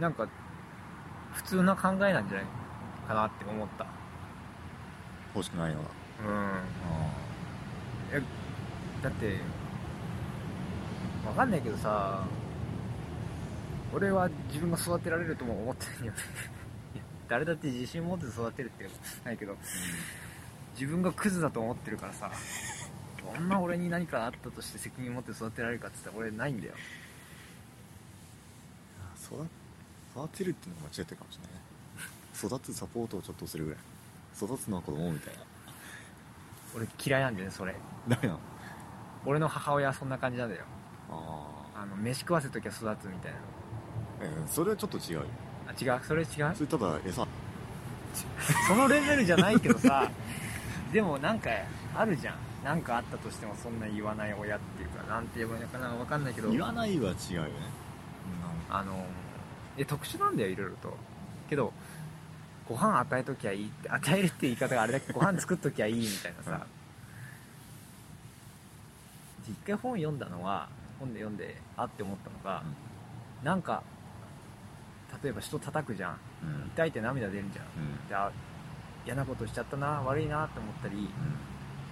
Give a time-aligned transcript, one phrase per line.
[0.00, 0.28] なんか
[1.32, 2.46] 普通な考えなんじゃない
[3.06, 3.86] かなって思った。
[5.34, 5.84] 欲しくないのは
[6.26, 6.36] うん。
[6.46, 6.60] あ
[8.12, 8.22] え
[9.02, 9.38] だって
[11.26, 12.24] わかんないけどさ
[13.94, 16.12] 俺は自分が育てられるとも思ってないよ
[17.28, 18.88] 誰だって自信持って育てるって
[19.24, 19.56] ないけど
[20.72, 22.30] 自分がクズだと思ってるからさ
[23.34, 26.74] どんな俺に何かあったとして責任持って育てられるかって言ったら俺ないんだよ。
[29.02, 29.46] あ育
[30.24, 31.60] 育てるっていうのが間違ってるかもしれないね。
[32.34, 33.80] 育つサポートをちょっとするぐらい。
[34.36, 35.40] 育つのは子供みたいな。
[36.76, 37.74] 俺嫌いなんだよねそれ。
[38.08, 38.40] ダメなの？
[39.26, 40.64] 俺の母親はそんな感じなんだよ。
[41.10, 43.40] ああの飯食わせときは育つみたいなあ、
[44.22, 45.22] えーそれはちょっと違うよ。
[45.66, 46.00] あ違う？
[46.04, 46.54] それ違う？
[46.54, 47.26] それただ餌。
[48.66, 50.10] そのレベルじゃないけどさ。
[50.92, 51.50] でもなんか
[51.94, 52.36] あるじゃん。
[52.64, 56.50] なんかあったとしてもそんな言わない親っていうかなんて言えばいいのかなわかんないけど。
[56.50, 57.50] 言わないは違うよね。
[58.70, 59.04] あの
[59.78, 60.96] え特殊なんだよいろいろと。
[61.48, 61.72] けど
[62.68, 66.66] ご飯与えときゃいいって与えるって言い方があれだけど ご飯作っときゃいいみたいなさ、
[69.48, 70.68] 一回本読んだのは
[70.98, 72.62] 本で読んであって思ったのが、
[73.42, 73.82] なんか
[75.22, 76.18] 例えば人叩くじゃん。
[76.42, 76.62] うん。
[76.62, 77.64] うん痛いって涙出るじゃん。
[77.64, 77.68] う
[78.04, 78.08] ん。
[78.08, 78.30] であ
[79.06, 81.08] 嫌なことしちゃったな悪いなって思ったり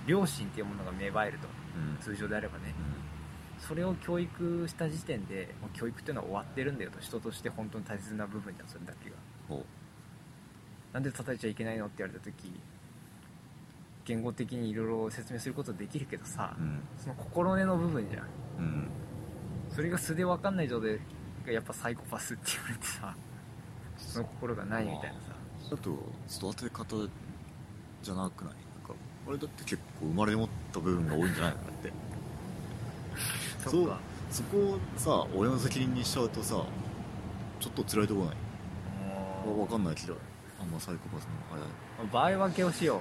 [0.07, 1.48] 良心っていうものが芽生えると。
[1.77, 1.98] うん。
[2.03, 2.75] 通常であればね
[3.59, 7.01] それを教育した時点でもう教育っていうのは終わってるんだよと。
[7.01, 9.17] 人として本当に大切な部分じゃんそれだけが。
[9.48, 9.65] ほう。
[10.93, 12.53] なんで叩いちゃいけないのって言われた時
[14.05, 16.81] 言語的にいろいろ説明することできるけどさ、うん。
[16.98, 18.25] その心根の部分じゃん。
[18.59, 18.89] うん。
[19.70, 21.01] それが素で分かんない状態
[21.45, 23.15] がやっぱサイコパスって言われてさ
[23.98, 25.35] その心がないみたいなさ。
[25.70, 25.91] だと
[26.31, 26.97] 育て方
[28.03, 28.55] じゃなくない？
[28.55, 28.95] なんか
[29.27, 31.59] 俺だって結構生まれ持った部分が多いんじゃないの？
[31.59, 31.93] かって
[33.70, 33.98] そっか
[34.31, 36.64] そこをさ親の責任にしちゃうとさ
[37.61, 38.36] ちょっと辛いとこない？
[39.47, 40.17] もわかんないけど
[40.61, 41.62] あんまサイコパスのあれ
[42.12, 43.00] 場合分けをしよ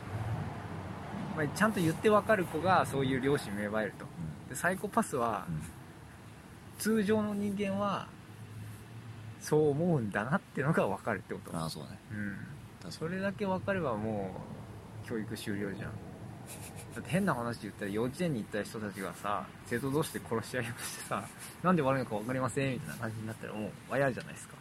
[1.36, 4.06] う、まあ、ちゃんと言って分かる子がそういう良心芽生えると。
[4.50, 5.62] でサイコパスはうん。
[6.78, 8.06] 通常の人間は
[9.40, 11.58] そう思うんだなっていうのが分かるってこと。
[11.58, 11.98] ああそうだね。
[12.84, 12.92] うん。
[12.92, 14.36] それだけ分かればも
[15.06, 15.92] う教育終了じゃん
[16.96, 20.76] だって変な話言ったら幼稚園に行った人たちがさ生徒同士で殺し合いをして
[21.10, 21.28] さ
[21.62, 24.56] なんで悪いのか分かりませんみたいな感じになったらもう親じゃないですか。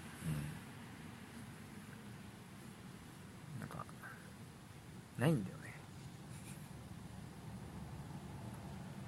[3.57, 3.85] に、なんか
[5.17, 5.64] ないんだよね